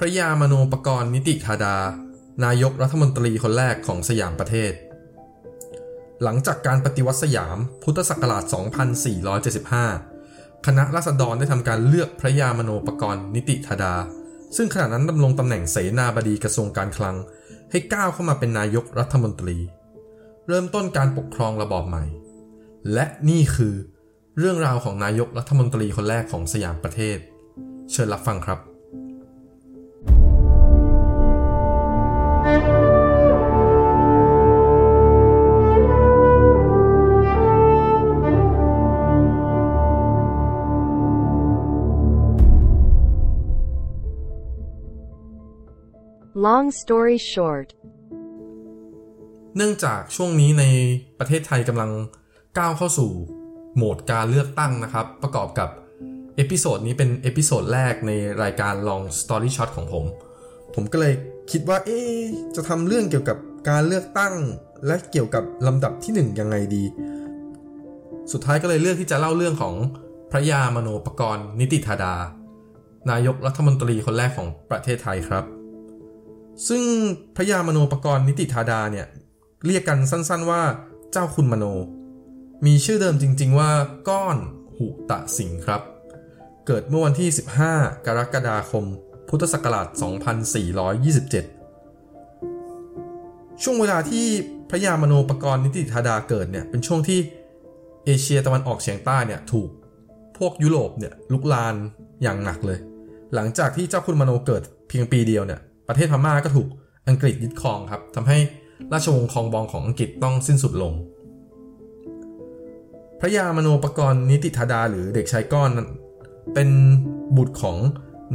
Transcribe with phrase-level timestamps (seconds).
[0.00, 1.76] พระยามโนปกรณ์นิติธาดา
[2.44, 4.72] นายกรัฐมนตรีคนแรกของสยามประเทศ
[6.22, 8.44] หลังจากการปฏิวัติสยามพุทธศักราช
[9.94, 13.94] 2475 คณะราษฎรได้ทำการเลือกพระยามโนปกรณ์นิติธาดา
[14.56, 17.16] ซึ่งขณะนั้นดำรงตำแหน่งเสนาบดีกระทรวงการคลัง
[17.70, 19.56] ให้ก้าวเข้ามาเป็นนายกรัฐมนตรี
[20.48, 22.04] เริ่มต้นการปกครองระบอบใหม่
[22.92, 23.74] และนี่คือ
[24.38, 27.18] เรื่องราวของนายกรัฐมนตรีคนแรกของสยามประเทศ
[27.92, 28.67] เชิญรับฟังครับ
[46.46, 47.68] Long story short,
[49.56, 50.64] เนื่องจากช่วงนี้ใน
[51.18, 51.90] ประเทศไทยกำลัง
[52.58, 53.10] ก้าวเข้าสู่
[53.76, 55.68] โหมดการเลือกตั้งนะครับ ประกอบกับ
[56.36, 60.04] episode นี้เป็น episode แรกในรายการ Long Story Short ของผม
[60.74, 61.14] ผมก็เลย
[61.50, 62.00] คิดว่า เอ๊
[62.56, 64.34] จะทำเรื่องเกี่ยวกับการเลือกตั้ง
[64.86, 66.84] และเกี่ยวกับลำดับที่หนึ่งยังไงดี
[68.32, 69.74] สุดท้ายก็เลยเลือกที่จะเล่าเรื่องของ
[70.30, 72.14] พระยามโนปกรณ์นิติธาดา
[73.10, 75.57] นายกรัฐมนตรีคนแรกของประเทศไทยครับ
[76.68, 76.82] ซึ่ง
[77.36, 79.06] พระยามโนปกรณ์นิติธาดาเนี่ย
[79.66, 80.62] เรียกกันสั้นๆว่า
[81.12, 81.64] เจ้าคุณมโน
[82.66, 83.70] มีชื่อเดิมจริง ๆ ว่า
[84.08, 84.36] ก้อน
[84.76, 85.80] หุตะสิงครับ
[86.66, 87.28] เกิดเมื่อวันที่
[87.68, 88.84] 15 กรกฎาคม
[89.28, 89.96] พุทธศักราช 2427
[93.62, 94.26] ช่วงเวลาที่
[94.70, 97.20] พระยามโนปกรณ์นิติธาดาเกิดเนี่ยเป็นช่วงที่
[98.04, 99.68] เอเชียตะวันออกเฉียงใต้เนี่ยถูก
[100.38, 101.74] พวกยุโรปเนี่ยลุกลาน
[102.22, 102.78] อย่างหนักเลย
[103.34, 106.68] หลังจากที่เจ้าคุณมโนเกิดเพียงปีเดียวเนี่ย ประเทศพม่าก็ถูก
[107.08, 108.38] อังกฤษยึดครองครับทำให้
[108.92, 110.92] ราชวงศ์คองบองของอังกฤษต้องสิ้นสุดลง
[113.20, 115.70] พระยามโนปกรณ์นิติธาดาหรือเด็กชายก้อน
[116.54, 116.68] เป็น
[117.36, 117.76] บุตรของ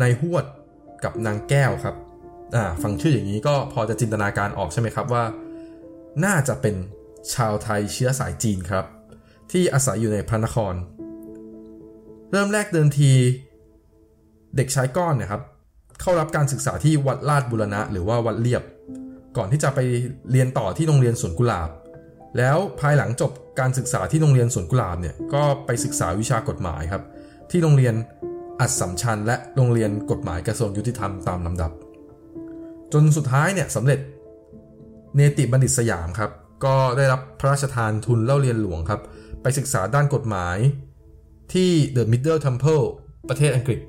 [0.01, 0.45] นายหวด
[1.03, 1.95] กับนางแก้วครับ
[2.55, 5.23] อ่าฟังชื่ออย่างนี้ก็พอจะจินตนาการออกใช่ไหมครับว่า
[6.25, 6.75] น่าจะเป็น
[7.33, 8.85] ชาวไทยเชื้อสายจีนครับ
[9.51, 10.73] ที่อาศัยอยู่ในพระนคร
[12.31, 13.11] เริ่มแรกเดิมที
[14.55, 15.41] เด็กชายก้อนเนี่ยครับ
[16.01, 18.63] เข้ารับการศึกษาที่วัดลาดบุรณะ หรือว่าวัดเลียบ
[19.37, 19.79] ก่อนที่จะไป
[20.31, 21.69] เรียนต่อที่โรงเรียนสวนกุหลาบ
[22.37, 27.03] แล้วภายหลังจบการศึกษาที่โรงเรียนสวนกุหลาบเนี่ยก็ไปศึกษาวิชากฎหมายครับ
[27.51, 27.95] ที่โรงเรียน
[28.59, 31.71] อัดสัมชัญและโรงเรียนกฎหมายกระทรวงยุติธรรมตามลำดับ
[32.93, 33.99] จนสุดท้ายเนี่ยสำเร็จ
[35.15, 36.31] เนติบัณฑิตสยามครับ
[36.65, 39.01] ก็ได้รับพระราชทานทุนเล่าเรียนหลวงครับ
[39.41, 40.57] ไปศึกษาด้านกฎหมาย
[41.53, 42.85] ที่ The Middle Temple
[43.29, 43.79] ประเทศอังกฤษ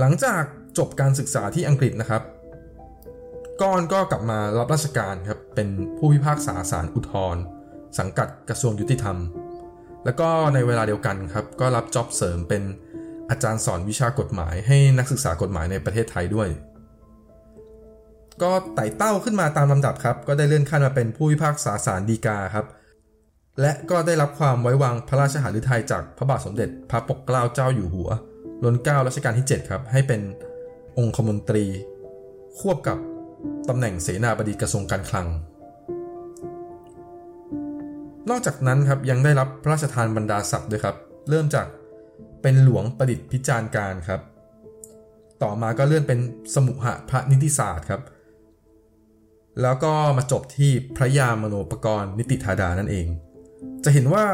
[0.00, 0.42] หลังจาก
[0.78, 2.22] จบการศึกษาที่อังกฤษนะครับ
[3.62, 5.68] ก้อนก็กลับมารับราชการครับ เป็น
[5.98, 7.42] ผู้พิพากษาศาลอุทธร์
[7.98, 9.16] สังกัดกระทรวงยุติธรรม
[10.04, 12.62] แล้วก็ในเวลาเดียวกันครับ ก็รับจ็อบเสริมเป็น
[13.30, 16.48] อาจารย์สอนวิชากฎหมาย ให้นักศึกษากฎหมายในประเทศไทยด้วย
[18.42, 22.66] ก็ไต่เต้าขึ้นมาตามลำดับครับ ก็ได้เลื่อนขั้นมาเป็นผู้พิพากษาศาลฎีกาครับ
[23.60, 28.10] และก็ได้รับความไว้วางพระราชหฤทัยจากพระบาทสมเด็จพระปกเกล้าเจ้าอยู่หัว
[28.62, 30.20] รัชการัชกาลที่ 7 ครับ ให้เป็น
[30.98, 31.64] องคมนตรี
[32.60, 32.98] ควบกับ
[33.68, 35.26] ตำแหน่งเสนาบดีกระทรวงการคลัง
[38.30, 40.96] นอกจากนั้นครับยังได้รับพระราชทานบรรดาศักดิ์ด้วยครับ
[41.28, 41.66] เริ่มจาก
[42.42, 44.20] เป็นหลวงประดิษฐ์พิจารณการครับ
[45.42, 46.18] ต่อมาก็เลื่อนเป็น
[46.54, 48.02] สมุหะพระนิติศาสตร์ครับ
[49.62, 53.06] แล้วก็มาจบที่พระยามโนปกรณ์นิติธาดานั่นเอง
[53.84, 54.26] จะเห็นว่า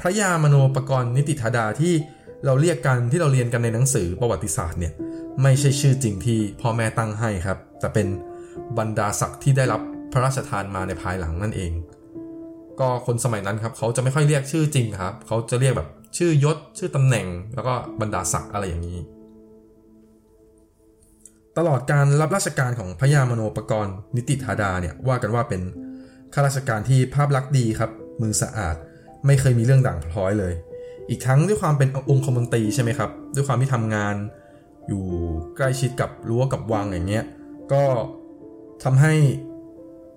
[0.00, 1.94] พระยามโนปกรณ์นิติธาดาที่
[2.46, 4.92] เราเรียกกันที่เราเรียนกันในหนังสือประวัติศาสตร์เนี่ย
[5.42, 8.06] ไม่ใช่ชื่อจริงที่พ่อแม่ตั้งให้ครับ แต่เป็น
[8.78, 9.80] บรรดาศักดิ์ที่ได้รับ
[10.12, 11.72] พระราชทานมาในภายหลังนั่นเอง
[12.80, 18.98] ก็คนสมัยนั้นครับเขาจะไม่ค่อยเรียกชื่อจริงครับ เขาจะเรียกแบบชื่อยศ ชื่อตำแหน่ง แล้วก็บรรดาศักดิ์อะไรอย่างนี้
[21.58, 25.62] ตลอดการรับราชการของพระยามโนปกรณ์ นิติธาดาเนี่ยว่ากันว่าเป็น
[26.34, 27.90] ข้าราชการที่ภาพลักษณ์ดีครับ
[28.20, 28.76] มือสะอาด
[29.26, 30.54] ไม่เคยมีเรื่องด่างพร้อยเลย
[31.10, 34.14] อีกทั้งด้วยความเป็นองคมนตรีใช่ไหมครับ ด้วยความที่ทำงาน
[34.88, 35.04] อยู่
[35.56, 37.24] ใกล้ชิดกับรั้วกับวังอย่างเงี้ย
[37.72, 37.84] ก็
[38.84, 39.14] ทำให้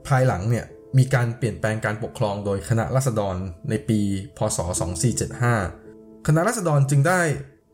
[0.08, 0.66] ภายหลังเนี่ย
[0.98, 3.36] มีการเปลี่ยนแปลงการปกครองโดยคณะรัษฎร
[3.70, 4.00] ในปี
[4.38, 4.58] พศ
[5.22, 7.22] 2475 คณะรัษฎรจึงได้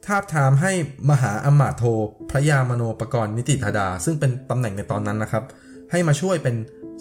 [0.05, 0.71] ทาบทามให้
[1.09, 1.83] มหาอมาตโท
[2.29, 5.43] พระยามโนปกรณ์นิติธาดา ซึ่งเป็นตำแหน่งในตอนนั้นนะครับ
[5.91, 6.55] ให้มาช่วยเป็น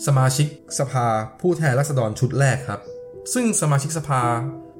[0.06, 0.48] สมาชิก
[0.78, 1.06] สภา
[1.40, 2.80] ผู้แทนรัษฎรชุดแรกครับ
[3.34, 4.22] ซึ่งสมาชิกสภา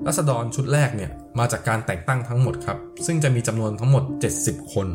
[0.06, 4.02] รัษฎรชุดแรกเนี่ยมาจากการแต่งตั้งทั้งหมดครับ ซึ่งจะมีจำนวนทั้งหมด
[4.38, 4.88] 70 คน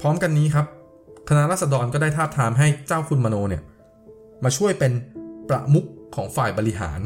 [0.00, 0.66] พร้อมกันนี้ครับ
[1.28, 3.62] คณะรัษฎรก็ได้ทาบทามให้เจ้าคุณมโนเนี่ย
[4.44, 4.92] มาช่วยเป็น
[5.48, 7.00] ประมุขของฝ่ายบริหาร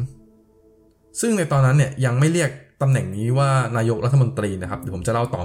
[1.21, 2.49] ซึ่งในตอนนั้นเนี่ยยังไม่เรียก
[2.81, 5.43] ตำแหน่งนี้ว่านายกรัฐมนตรีนะครับเดี๋ยวผมจะเล่าต่อ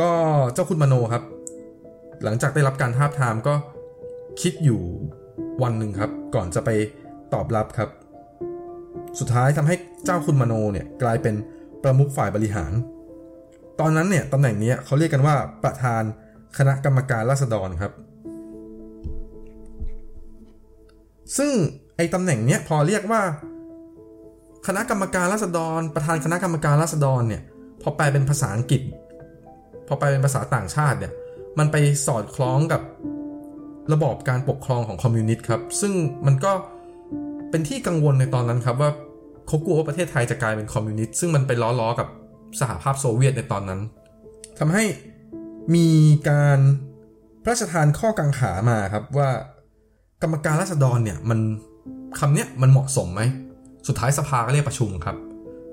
[0.00, 0.10] ก็
[0.54, 1.22] เจ้าคุณมโนครับ
[2.24, 3.54] หลังจากได้รับการทาบทามก็
[4.40, 4.80] คิดอยู่
[5.62, 6.70] วันหนึ่งครับ ก่อนจะไป
[7.34, 7.88] ตอบรับครับ
[9.18, 11.34] สุดท้ายทำให้เจ้าคุณมโนเนี่ยกลายเป็น
[11.82, 12.72] ประมุขฝ่ายบริหาร
[13.80, 16.02] ตอนนั้นเนี่ยตำแหน่งนี้เขาเรียกกันว่าประธาน
[16.58, 17.92] คณะกรรมการราษฎรครับ
[21.38, 21.52] ซึ่ง
[21.96, 23.22] ไอ้ตำแหน่งเนี้ยพอเรียกว่า
[24.66, 27.42] คณะกรรมการราษฎร ประธานคณะกรรมการราษฎรเนี่ย
[27.82, 28.82] พอแปลเป็นภาษาอังกฤษ
[29.86, 31.12] พอแปลเป็นภาษาต่างชาติเนี่ย
[31.58, 31.76] มันไป
[32.06, 32.82] สอดคล้องกับ
[33.92, 35.92] ระบอบการปกครองของคอมมิวนิสต์ครับ ซึ่ง
[36.26, 36.52] มันก็
[37.50, 38.90] เป็นที่กังวลในตอนนั้นครับว่า
[39.46, 42.08] เขากลัวว่าประเทศไทยจะกลายเป็นคอมมิวนิสต์ซึ่งมันไปล้อๆกับ
[42.60, 43.80] สหภาพโซเวียตในตอนนั้น
[44.58, 44.84] ทำให้
[45.74, 45.88] มี
[46.28, 46.58] การ
[47.42, 49.30] พระราชทานข้อกังขามาครับว่า
[50.22, 51.40] กรรมการราษฎรเนี่ยมัน
[52.18, 53.22] คำเนี้ยมันเหมาะสมไหม
[53.88, 55.16] สุดท้ายสภาก็เรียกประชุมครับ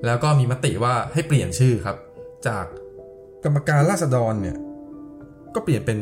[0.05, 1.97] แล้วก็มีมติว่าให้เปลี่ยนชื่อครับ
[2.47, 2.65] จาก
[3.43, 4.57] กรรมการราษฎรเนี่ย
[5.55, 5.97] ก็เปลี่ยนเป็น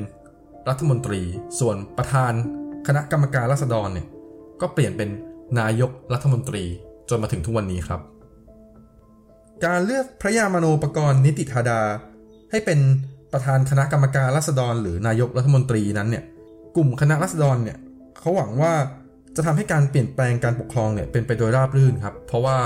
[0.70, 1.22] รัฐมนตรี
[1.60, 2.34] ส่วนประธาน
[2.88, 4.08] คณะกรรมการราษฎรเนี่ย
[4.62, 5.10] ก็เปลี่ยนเป็น
[5.60, 6.66] นายกรัฐมนตรี
[7.12, 8.02] จนมาถึงทุกวันนี้ครับ
[9.66, 11.82] การเลือกพระยามโนปกรณ์นิติธาดา
[12.52, 12.80] ให้เป็น
[13.34, 16.24] ประธานคณะกรรมการราษฎร หรือนายกรัฐมนตรีนั้นเนี่ย
[16.76, 17.78] กลุ่มคณะราษฎรเนี่ย
[18.20, 18.74] เขาหวังว่า
[19.36, 22.58] จะทำให้การเปลี่ยนแปลงการปกครองเนี่ยเป็นไปโดยราบรื่นครับ เพราะว่า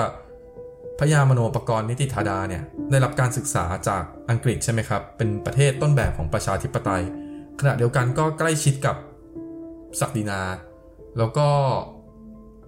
[1.00, 7.04] พระยามโนปกรณ์นิติธาดาเนี่ยได้รับการศึกษาจากอังกฤษใช่ไหมครับ เป็นประเทศต้นแบบของประชาธิปไตย
[7.60, 8.96] ขณะเดียวกันก็ใกล้ชิดกับ
[10.00, 10.42] ศักดินา
[11.18, 11.48] แล้วก็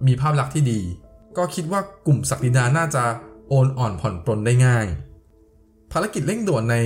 [0.06, 0.80] มีภาพลักษณ์ที่ดี
[1.36, 3.04] ก็คิดว่ากลุ่มศักดินาน่าจะ
[3.48, 4.86] โอนอ่อนผ่อนปลนได้ง่าย
[5.92, 6.76] ภารกิจเร่งด่วนใน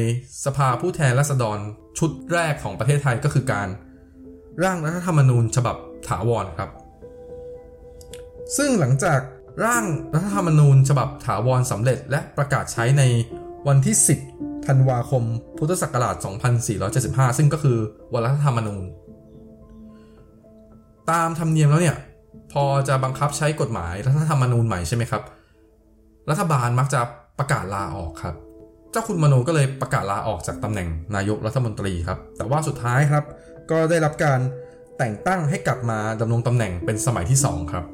[0.45, 1.59] สภาผู้แทนราษฎร
[1.99, 3.69] ชุดแรกของประเทศไทยก็คือการ
[4.63, 5.77] ร่างรัฐธรรมนูญฉบับ
[6.09, 6.71] ถาวรครับ
[8.57, 9.21] ซึ่งหลังจาก
[9.65, 9.85] ร่าง
[10.15, 13.03] รัฐธรรมนูญฉบับถาวรสำเร็จและประกาศใช้ใน
[13.69, 13.97] วันที่
[14.33, 15.23] 10 ธันวาคม
[15.59, 16.15] พุทธศักราช
[16.77, 17.79] 2475 ซึ่งก็คือ
[18.13, 18.83] วันรัฐธรรมนูญ
[21.11, 21.97] ตามธรรมเนียมแล้วเนี่ย
[22.53, 25.23] พอจะบังคับใช้กฎหมายรัฐธรรมนูญใหม่ใช่ไหมครับ
[26.31, 27.01] รัฐบาลมักจะ
[27.39, 28.35] ประกาศลาออกครับ
[28.91, 33.25] เจ้าคุณมโนก็เลยประกาศลาออกจากตำแหน่งนายกรัฐมนตรีครับ แต่ว่าสุดท้ายครับ
[33.71, 34.41] ก็ได้รับการ
[34.99, 37.85] แต่งตั้งให้กลับมาดำรงตำแหน่งเป็นสมัยที่ 2 ครับ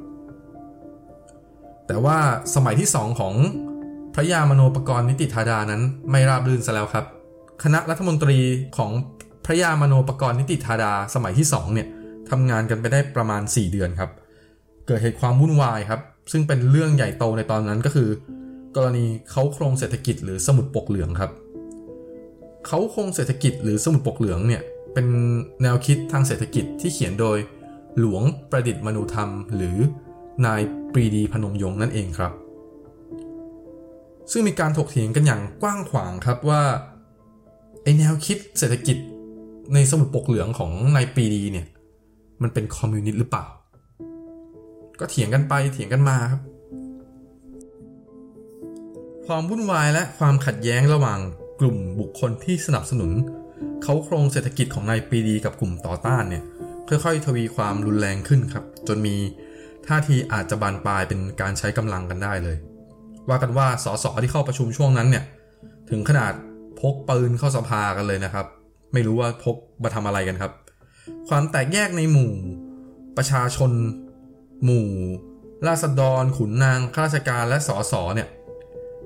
[1.86, 2.18] แต่ว่า
[2.54, 3.34] สมัยที่ 2 ของ
[4.14, 7.04] พระยามโนปกรณ์นิติธาดานั้นไม่ราบรื่นซะแล้วครับ
[7.62, 8.38] คณะรัฐมนตรี
[8.76, 8.90] ของ
[9.44, 11.88] พระยามโนปกรณ์นิติธาดาสมัยที่2เนี่ย
[12.30, 14.10] ทำงานกันไปได้ประมาณ 4 เดือนครับ
[14.88, 16.00] เกิดเหตุความวุ่นวายครับ
[16.32, 18.08] ซึ่งเป็นเรื่องใหญ่โตในตอนนั้นก็คือ
[18.76, 21.30] กรณีเขาโครงเศรษฐกิจหรือสมุดปกเหลืองครับ
[22.66, 24.62] เขาโครงเศรษฐกิจหรือสมุดปกเหลืองเนี่ย
[24.94, 25.06] เป็น
[25.62, 27.38] แนวคิดทางเศรษฐกิจที่เขียนโดย
[27.98, 29.76] หลวงประดิษฐ์มนุธรรม หรือ
[30.46, 30.60] นาย
[30.92, 32.32] ปรีดีพนมยงค์นั่นเองครับ
[34.32, 36.62] ซึ่งมีการถกเถียงกันอย่างกว้างขวางครับว่า
[37.82, 38.96] ไอแนวคิดเศรษฐกิจ
[39.74, 41.66] ในสมุดปกเหลืองของนายปรีดีเนี่ย
[42.42, 43.46] มันเป็นคอมมิวนิสต์หรือเปล่า
[45.00, 46.40] ก็เถียงกันไปเถียงกันมาครับ
[49.26, 51.18] ความวุ่นวายและความขัดแย้งระหว่าง
[51.60, 53.12] กลุ่มบุคคลที่สนับสนุน
[53.82, 56.44] เขาโครงเศรษฐกิจของนายปรีดีกับกลุ่มต่อต้านเนี่ย
[56.88, 59.16] ค่อยๆ ทวีความรุนแรงขึ้นครับ จนมี
[59.86, 62.56] ท่าทีอาจจะบานปลายเป็นการใช้กำลังกันได้เลย
[63.28, 65.24] ว่ากันว่าสสที่เข้าประชุมช่วงนั้นเนี่ย
[65.90, 66.32] ถึงขนาด
[66.80, 68.46] พกปืนเข้าสภากันเลยนะครับ
[68.92, 70.52] ไม่รู้ว่าพกมาทำอะไรกันครับ
[71.28, 72.32] ความแตกแยกในหมู่
[73.16, 73.70] ประชาชน
[74.64, 74.88] หมู่
[75.66, 78.28] ราษฎรขุนนางข้าราชการและสสเนี่ย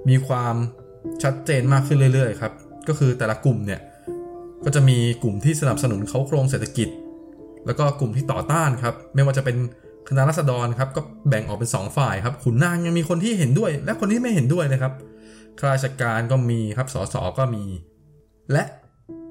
[0.08, 0.54] มีความ
[1.22, 2.52] ชัดเจนมากขึ้นเรื่อยๆครับ
[2.88, 3.80] ก็คือแต่ละกลุ่มเนี่ย
[4.64, 6.88] ก็จะมีกลุ่มที่สนับสนุนเขาโครงเศรษฐกิจ
[7.66, 9.56] แล้วก็กลุ่มที่ต่อต้านครับ ไม่ว่าจะเป็น
[10.08, 14.92] คณะรัษฎรครับก็แบ่งออกเป็น 2 ฝ่ายครับขุนนางยังมีคนที่เห็นด้วย และคนที่ไม่เห็นด้วยนะครับ
[15.58, 17.64] ข้าราชการก็มีครับสสก็มี
[18.52, 18.62] และ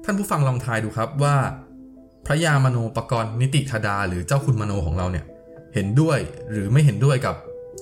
[0.04, 1.36] ท่านผู้ฟังลองทายดูครับว่า
[2.26, 5.24] พระยามโนปกรณ์นิติธาดา หรือเจ้าคุณมโนของเราเนี่ย
[5.74, 6.18] เห็นด้วย
[6.50, 7.36] หรือไม่เห็นด้วยกับ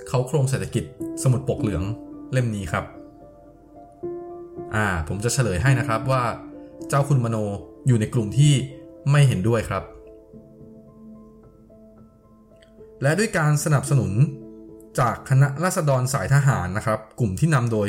[0.08, 0.84] เขาโครงเศรษฐกิจ
[1.22, 1.82] สมุดปกเหลือง
[2.32, 2.84] เล่มนี้ครับ
[4.74, 6.22] อ่าผมจะเฉลยให้นะครับว่า
[6.88, 7.36] เจ้าคุณมโน
[7.86, 8.54] อยู่ในกลุ่มที่
[9.10, 9.82] ไม่เห็นด้วยครับ
[13.02, 14.12] และด้วยการสนับสนุน
[15.00, 17.88] จากคณะราษฎรสายทหารนะครับ กลุ่มที่นำโดย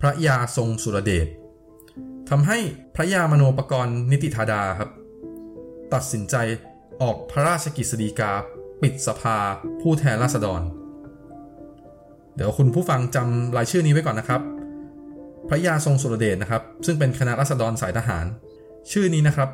[0.00, 1.26] พระยาทรงสุรเดช
[2.30, 2.58] ทำให้
[2.94, 4.90] พระยามโนปกรณ์นิติธาดาครับ
[5.94, 6.36] ตัดสินใจ
[7.02, 8.32] ออกพระราชกิจสีกา
[8.82, 9.36] ปิดสภา
[9.82, 10.62] ผู้แทนราษฎร
[12.36, 14.40] เดี๋ยวคุณผู้ฟังจำรายชื่อนี้ไว้ก่อนนะครับ
[15.48, 18.24] พระยาทรงสุรเดชนะครับ ซึ่งเป็นคณะราษฎรสายทหาร
[18.92, 19.50] ชื่อนี้นะครับ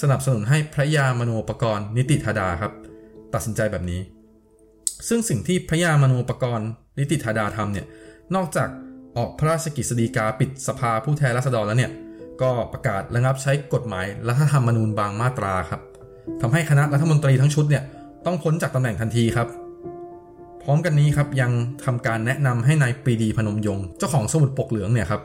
[0.00, 2.72] สนับสนุนให้พระยามโนปกรณ์นิติธาดาครับ
[3.34, 4.00] ตัดสินใจแบบนี้
[5.08, 7.86] ซึ่งสิ่งที่พระยามโนปกรณ์นิติธาดาทำเนี่ย
[8.34, 8.68] นอกจาก
[9.16, 11.92] ออกพระราชกิจสีกาปิดสภาผู้แทนราษฎรแล้วเนี่ย
[12.42, 15.80] ก็ประกาศระงับใช้กฎหมายรัฐธรรมนูญบางมาตราครับ
[16.40, 17.82] ทำให้คณะรัฐมนตรีทั้งชุดเนี่ย
[18.26, 19.48] ต้องพ้นจากตำแหน่งทันทีครับ
[20.62, 21.52] พร้อมกันนี้ครับยัง
[21.84, 25.22] ทำการแนะนำให้นายปรีดีพนมยงค์เจ้าของสมุดปกเหลืองเนี่ยครับ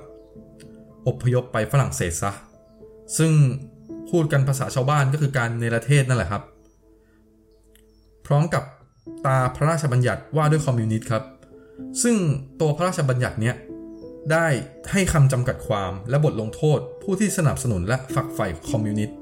[1.07, 2.31] อพยพไปฝรั่งเศสซะ
[3.17, 3.31] ซึ่ง
[4.09, 6.43] พูดกันภาษาชาวบ้านก็คือการเนประเทศนั่นแหละครับ
[8.25, 8.63] พร้อมกับ
[9.25, 11.23] ตราพระราชบัญญัติว่าด้วยคอมมิวนิสต์ครับ
[12.03, 12.15] ซึ่ง
[12.59, 13.55] ตัวพระราชบัญญัติเนี้ย
[14.31, 14.47] ได้
[14.91, 19.15] ให้คำจำกัดความและบทลงโทษ ผู้ที่สนับสนุนและฝักใฝ่คอมมิวนิสต์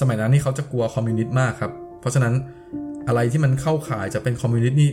[0.00, 2.34] สมัยนั้นนี่เขาจะกลัวคอมมิวนิสต์มากครับ เพราะฉะนั้น
[3.06, 4.90] อะไรที่มันเข้าข่ายจะเป็นคอมมิวนิสต์นี่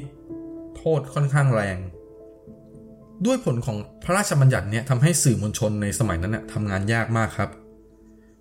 [0.77, 1.77] โทษค่อนข้างแรง
[3.25, 7.49] ด้วยผลของพระราชบัญญัติเนี่ยทำให้สื่อมวลชนในสมัยนั้นเนี่ยทำงานยากมากครับ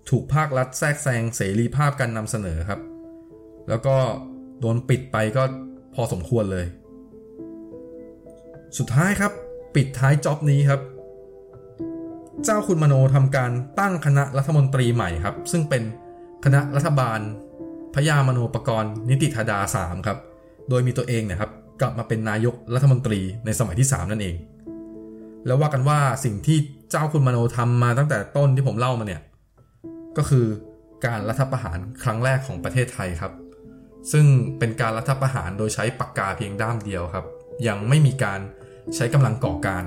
[0.09, 2.79] ถูกภาครัฐแทรกแซงเสรีภาพการนำเสนอครับ
[3.69, 3.95] แล้วก็
[4.59, 5.43] โดนปิดไปก็
[5.95, 6.65] พอสมควรเลย
[8.77, 9.31] สุดท้ายครับ
[9.75, 10.81] ปิดท้ายจ็อบนี้ครับ
[12.43, 15.83] เจ้าคุณมโนทำการตั้งคณะรัฐมนตรีใหม่ครับ ซึ่งเป็น
[16.45, 17.19] คณะรัฐบาล
[17.95, 20.17] พญามโนปกรณ์นิติธาดา3ครับ
[20.69, 24.35] โดยมีตัวเองเนี่ยครับกลับมาเป็นนายกรัฐมนตรีในสมัยที่ 3 นั่นเอง
[25.45, 26.57] แล้วว่ากันว่าสิ่งที่
[26.91, 29.21] เจ้าคุณมโนทำมาตั้งแต่ต้นที่ผมเล่ามาเนี่ย
[30.17, 30.45] ก็คือ
[31.05, 33.33] การรัฐประหารครั้งแรกของประเทศไทยครับ
[34.11, 34.25] ซึ่ง
[34.59, 37.25] เป็นการรัฐประหารโดยใช้ปากกาเพียงด้ามเดียวครับ
[37.67, 38.39] ยังไม่มีการ
[38.95, 39.83] ใช้กำลังก่อการ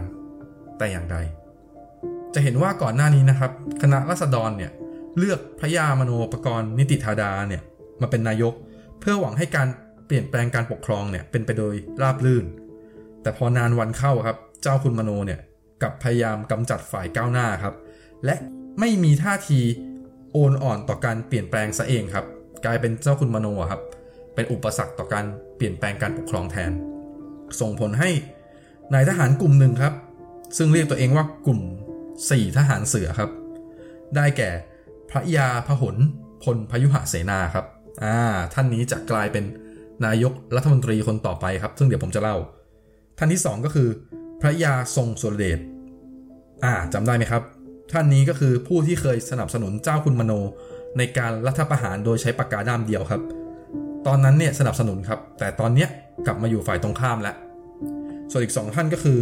[0.79, 1.17] แต่อย่างใด
[2.35, 4.73] จะเห็นว่าก่อนหน้านี้นะครับ คณะรัษฎรเนี่ย
[5.19, 7.63] เลือกพระยามโนปกรณ์นิติธาดาเนี่ย
[8.05, 8.55] มาเป็นนายก
[9.01, 9.69] เพื่อหวังให้การ
[10.07, 12.45] เปลี่ยนแปลงการปกครองเนี่ยเป็นไปโดยราบรื่น
[13.23, 15.41] แต่พอนานวันเข้าครับ เจ้าคุณมโนเนี่ย
[15.83, 17.75] กับพยายามกำจัดฝ่ายก้าวหน้าครับ
[18.25, 18.35] และ
[18.81, 19.61] ไม่มีท่าที
[20.33, 22.27] โอนอ่อนต่อการเปลี่ยนแปลงซะเองครับ
[22.65, 23.81] กลายเป็นเจ้าคุณมโนครับ
[24.35, 25.25] เป็นอุปสรรคต่อการ
[25.57, 26.73] เปลี่ยนแปลงการปกครองแทน
[27.61, 28.11] ส่งผลให้
[28.95, 29.95] นายทหารกลุ่มหนึ่งครับ
[30.57, 31.61] ซึ่งเรียกตัวเองว่ากลุ่ม
[32.09, 33.31] 4ทหารเสือครับ
[34.17, 34.51] ได้แก่
[35.11, 35.97] พระยาพหล
[36.43, 37.67] พลพยุหเสนาครับ
[38.03, 38.17] อ่า
[38.55, 39.45] ท่านนี้จะกลายเป็น
[40.07, 42.37] นายกรัฐมนตรีคนต่อไปครับ ซึ่งเดี๋ยวผมจะเล่า
[43.19, 43.89] ท่านที่ 2 ก็คือ
[44.41, 45.59] พระยาทรงสุรเดช
[46.65, 47.43] อ่าจำได้ไหมครับ
[47.93, 50.33] ท่านนี้ก็คือผู้ที่เคยสนับสนุนเจ้าคุณมโน
[50.99, 53.23] ในการรัฐประหารโดยใช้ปากกาด้ามเดียวครับ
[54.07, 55.89] ตอนนั้นเนี่ยสนับสนุนครับ แต่ตอนเนี้ย
[56.27, 57.37] กลับมาอยู่ฝ่ายตรงข้ามแล้ว
[58.31, 59.19] ส่วนอีกสองท่านก็คือ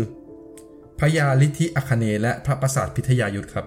[0.99, 3.67] พระยาลิทธิอัคเนและพระประสาทพิทยายุทธครับ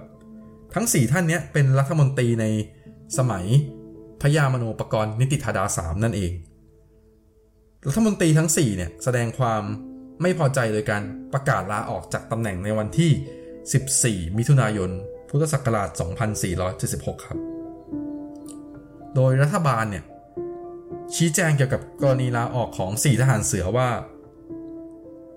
[0.74, 2.46] ทั้ง 4 ท่านนี้เป็นรัฐมนตรีใน
[3.18, 3.46] สมัย
[4.22, 6.34] พยามโนปกรณ์นิติธาดาสามนั่นเอง
[7.88, 9.64] รัฐมนตรีทั้ง 4 เนี่ย แสดงความ
[10.22, 11.04] ไม่พอใจโดยการ
[11.34, 14.92] ประกาศลาออกจากตำแหน่งในวันที่ 14 มิถุนายน
[15.30, 15.90] พุทธศักราช
[16.58, 17.40] 2476 ครับ
[19.16, 20.04] โดยรัฐบาลเนี่ย
[21.16, 23.90] ชี้แจงเกี่ยวกับกรณีลาออกของ 4 ทหารเสือว่า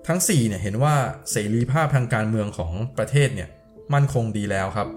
[0.07, 0.95] ทั้ง 4 เนี่ยเห็นว่า
[1.31, 3.49] เสรีภาพทางการเมืองของประเทศเนี่ย
[3.93, 4.89] มั่นคงดีแล้วครับ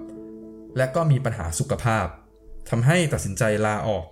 [0.77, 2.07] และก็มีปัญหาสุขภาพ
[2.71, 4.07] ทำให้ตัดสินใจลาออก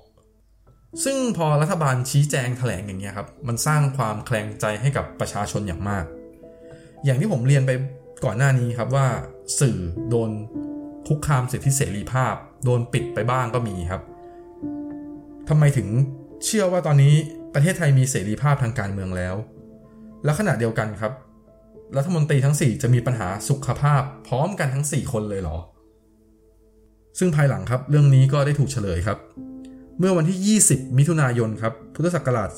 [1.05, 6.05] ซึ่งพอรัฐบาลชี้แจงแถลงอย่างเงี้ยครับ มันสร้างความแคลงใจให้กับประชาชนอย่างมาก
[7.05, 7.71] อย่างที่ผมเรียนไป
[8.25, 9.07] ก่อนหน้านี้ครับว่า
[9.61, 9.79] สื่อ
[10.11, 10.31] โดน
[11.09, 14.03] คุกคามสิทธิเสรีภาพ โดนปิดไปบ้างก็มีครับ
[15.49, 15.89] ทำไมถึง
[16.45, 17.15] เชื่อว่าตอนนี้
[17.55, 19.35] ประเทศไทยมีเสรีภาพทางการเมืองแล้ว
[20.25, 21.13] และขณะเดียวกันครับ
[21.97, 25.59] รัฐมนตรีทั้ง 4 จะมีปัญหาสุขภาพพร้อมกันทั้ง 4 คนเลยเหรอ
[27.19, 29.19] ซึ่งภายหลังครับเรื่องนี้ก็ได้ถูกเฉลยครับ
[29.99, 32.51] เมื่อวันที่ 20 มิถุนายนครับพุทธศักราช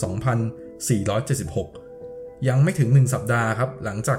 [1.59, 4.18] 2476 ยังไม่ถึง 1 สัปดาห์ครับ หลังจาก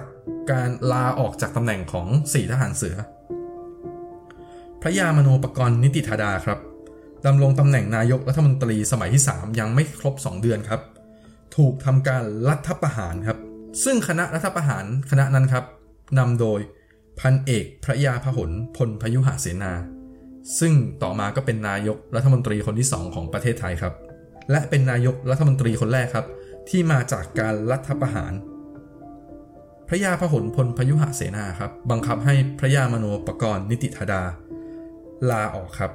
[0.51, 2.95] การลาออกจากตำแหน่งของ4ทหารเสือ
[4.81, 6.59] พระยามโนปกรณ์นิติธาดาครับ
[7.25, 10.81] ดำรงตำแหน่งนายกรัฐมนตรีสมัยที่ 3 ยังไม่ครบ 2 เดือนครับ
[11.55, 13.37] ถูกทำการรัฐประหารครับ
[13.83, 15.65] ซึ่งคณะรัฐประหารคณะนั้นครับ
[16.19, 16.59] นำโดย
[17.19, 19.73] พันเอกพระยาพหลพลพยุหเสนา
[20.59, 20.73] ซึ่ง
[21.03, 23.93] ต่อมาก็เป็นนายกรัฐมนตรีคนที่ 2 ของประเทศไทยครับ
[24.51, 26.25] และเป็นนายกรัฐมนตรีคนแรกครับ
[26.69, 28.33] ที่มาจากการรัฐประหาร
[29.87, 34.21] พระยาพหลพลพยุหเสนาครับ บังคับให้พระยามโนปกรณ์นิติธาดา
[35.29, 35.91] ลาออกครับ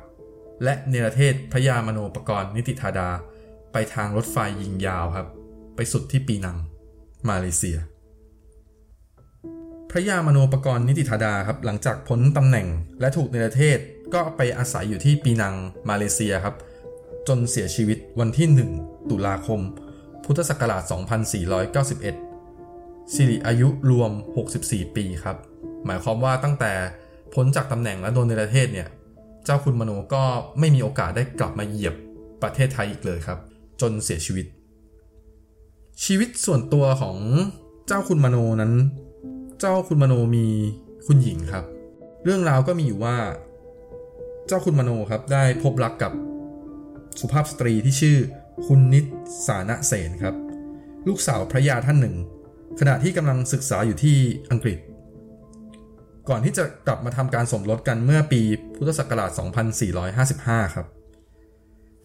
[0.65, 3.09] และเนรเทศพระยามโนปกรณ์นิติธาดา
[3.73, 5.27] ไปทางรถไฟยิงยาวครับ
[5.77, 6.57] ไปสุดที่ปีนัง
[7.29, 7.79] มาเลเซีย
[9.91, 12.67] พระยามโนปกรณ์นิติธาดาครับหลังจากพ้นตำแหน่ง
[13.01, 13.79] และถูกเนรเทศ
[14.15, 15.55] ก็ไปอาศัยอยู่ที่ปีนัง
[15.89, 16.57] มาเลเซียครับ
[17.29, 18.49] จนเสียชีวิตวันที่
[18.79, 19.61] 1 ตุลาคม
[20.25, 20.83] พุทธศักราช
[22.39, 24.11] 2491 สิริอายุรวม
[24.55, 25.37] 64 ปีครับ
[25.87, 26.73] หมายความว่าตั้งแต่
[27.35, 28.89] พ้นจากตำแหน่งและโดนเนรเทศเนี่ย
[29.45, 30.23] เจ้าคุณมโนก็
[30.59, 31.95] ไม่มีโอกาสได้กลับมาเหยียบ
[32.43, 33.39] ประเทศไทยอีกเลยครับ
[33.81, 34.47] จนเสียชีวิต
[36.05, 37.17] ชีวิตส่วนตัวของ
[37.87, 38.73] เจ้าคุณมโนนั้น
[39.61, 40.47] เจ้าคุณมโนมี
[41.07, 41.65] คุณหญิงครับ
[42.25, 43.17] เรื่องราวก็มีอยู่ว่า
[44.49, 46.13] เจ้าคุณมโนครับได้พบรักกับ
[47.21, 48.17] สุภาพสตรีที่ชื่อ
[48.67, 49.05] คุณนิต
[49.47, 50.35] สานะเสนครับ
[51.09, 52.17] ลูกสาวพระยาท่านหนึ่ง
[52.81, 54.17] ขณะที่กำลังศึกษาอยู่ที่
[54.51, 54.79] อังกฤษ
[56.29, 58.41] ก่อนที่จะกลับมาทำการสมรสกันเมื่อปี
[58.77, 59.31] พุทธศักราช
[60.03, 60.87] 2455 ครับ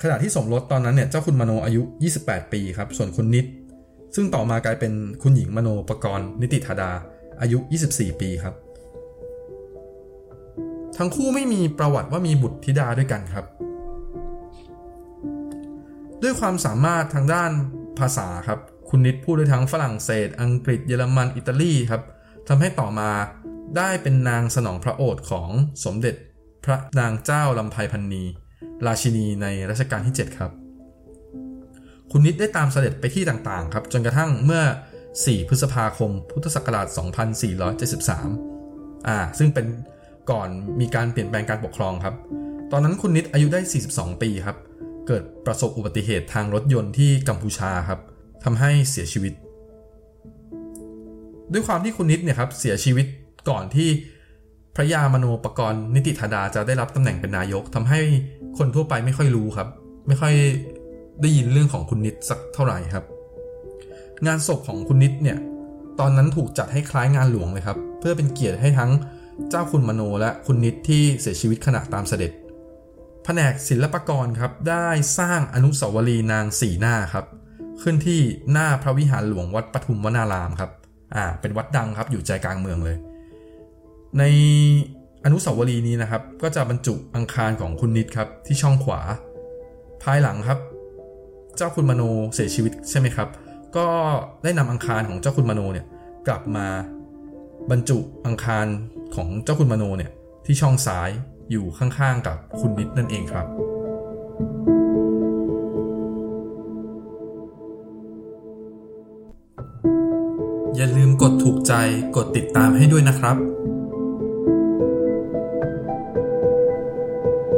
[0.01, 1.81] ขณะที่สมรสตอนนั้นเนี่ยเจ้าคุณมโนอายุ
[2.17, 3.45] 28 ปีครับ ส่วนคุณนิต
[4.15, 6.91] ซึ่งต่อมากลายเป็นคุณหญิงมโนปกรณ์นิติธาดา
[7.41, 7.57] อายุ
[7.89, 8.55] 24 ปีครับ
[10.97, 13.45] ทั้งคู่ไม่มีประวัติว่ามีบุตรธิดาด้วยกันครับ
[16.23, 17.51] ด้วยความสามารถทางด้าน
[17.99, 18.59] ภาษาครับ
[18.89, 22.01] คุณนิดพูดได้ทั้งฝรั่งเศส อังกฤษ เยอรมัน อิตาลีครับ
[22.47, 23.09] ทำให้ต่อมา
[23.77, 25.49] ได้เป็นนางสนองพระโอษฐ์ของ
[25.85, 26.15] สมเด็จ
[26.65, 28.23] พระนางเจ้าลำไพพันนี
[28.85, 30.51] ราชินีในรัชกาลที่ 7 ครับ
[32.11, 34.63] คุณนิดได้ตามเสด็จไปที่ต่างๆ ครับ จนกระทั่งเมื่อ
[35.05, 36.87] 4 พฤษภาคม พุทธศักราช
[37.97, 39.65] 2473 อ่า ซึ่งเป็น
[40.31, 40.49] ก่อน
[40.79, 42.15] มีการเปลี่ยนแปลงการปกครองครับ
[42.71, 43.59] ตอนนั้นคุณนิดอายุได้
[43.91, 44.57] 42 ปีครับ
[45.07, 47.99] เกิดประสบอุบัติเหตุทางรถยนต์ที่กัมพูชาครับ
[48.43, 49.33] ทำให้เสียชีวิต
[51.51, 53.05] ด้วยความที่คุณนิดเนี่ยครับเสียชีวิต
[53.49, 53.89] ก่อนที่
[54.75, 57.99] พระยามโนปกรณ์นิติธาดาจะได้รับตำแหน่งเป็นนายกทำให้
[58.57, 59.67] คนทั่วไปไม่ค่อยรู้ครับ
[60.07, 60.33] ไม่ค่อย
[61.21, 63.05] ได้ยินเรื่องของคุณนิดสักเท่าไหร่ครับ
[64.25, 65.37] งานศพของคุณนิดเนี่ย
[65.99, 68.91] ตอนนั้นถูกจัดให้คล้ายงานหลวงเลยครับ เพื่อเป็นเกียรติให้ทั้ง
[69.49, 72.31] เจ้าคุณมโนและคุณนิดที่เสียชีวิตขณะตามเสด็จ
[73.23, 74.87] แผนกศิลปกรครับได้
[75.19, 77.25] สร้างอนุสาวรีย์นางสีหน้าครับ
[77.81, 78.21] ขึ้นที่
[78.51, 80.71] หน้าพระวิหารหลวงวัดปทุมวนารามครับ
[81.15, 82.97] อ่า เป็นวัดดังครับอยู่ใจกลางเมืองเลย
[84.19, 84.23] ใน
[85.25, 89.01] อนุสาวรีย์นี้นะครับ ก็จะบรรจุอังคารของคุณนิดครับที่ช่องขวา
[90.03, 90.59] ภายหลังครับ
[91.57, 92.01] เจ้าคุณมโน
[92.33, 93.29] เสียชีวิตใช่ไหมครับ
[93.77, 93.87] ก็
[94.43, 95.85] ได้นำอังคารของเจ้าคุณมโนเนี่ย
[96.27, 96.67] กลับมา
[97.71, 98.65] บรรจุอังคาร
[99.15, 100.11] ของเจ้าคุณมโนเนี่ย
[100.45, 101.09] ที่ช่องซ้าย
[101.51, 103.47] อยู่ข้างๆกับคุณนิดนั่นเองครับ
[110.75, 111.73] อย่าลืมกดถูกใจ
[112.15, 113.35] กดติดตามให้ด้วยนะครับ